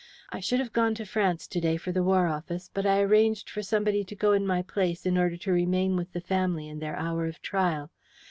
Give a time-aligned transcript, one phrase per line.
[0.31, 3.51] I should have gone to France to day for the War Office, but I arranged
[3.51, 6.79] for somebody to go in my place in order to remain with the family in
[6.79, 7.91] their hour of trial.